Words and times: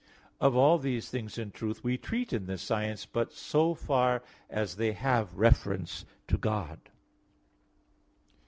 Of 0.39 0.55
all 0.55 0.79
these 0.79 1.09
things, 1.11 1.37
in 1.37 1.51
truth, 1.51 1.83
we 1.83 1.95
treat 1.95 2.33
in 2.33 2.47
this 2.47 2.63
science, 2.63 3.05
but 3.05 3.31
so 3.31 3.75
far 3.75 4.23
as 4.49 4.77
they 4.77 4.93
have 4.93 5.37
reference 5.37 6.05
to 6.27 6.39
God. 6.39 6.89